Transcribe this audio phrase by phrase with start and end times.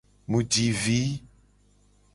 [0.29, 0.99] Mu ji vi.